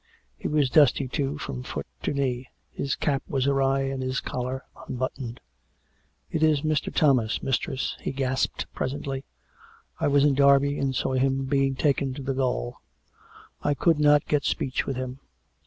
He 0.35 0.47
was 0.47 0.71
dusty, 0.71 1.07
too, 1.07 1.37
from 1.37 1.61
foot 1.61 1.85
to 2.01 2.11
knee; 2.11 2.49
his 2.71 2.95
cap 2.95 3.21
was 3.27 3.45
awry 3.45 3.81
and 3.81 4.01
his 4.01 4.19
collar 4.19 4.63
unbuttoned." 4.87 5.39
It 6.31 6.41
is 6.41 6.63
Mr. 6.63 6.91
Thomas, 6.91 7.43
mistress," 7.43 7.95
he 8.01 8.11
gasped 8.11 8.65
presently." 8.73 9.25
I 10.01 10.07
was 10.07 10.25
in 10.25 10.33
Derby 10.33 10.79
and 10.79 10.95
saw 10.95 11.13
him 11.13 11.45
being 11.45 11.75
taken 11.75 12.15
to 12.15 12.23
the 12.23 12.33
gaol.... 12.33 12.77
I 13.61 13.75
could 13.75 13.99
not 13.99 14.25
get 14.25 14.43
speech 14.43 14.87
with 14.87 14.95
him. 14.95 15.19